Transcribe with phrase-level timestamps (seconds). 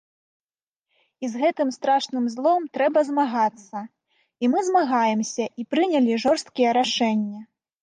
[1.27, 3.77] І з гэтым страшным злом трэба змагацца,
[4.45, 7.39] і мы змагаемся і прынялі жорсткія рашэнні.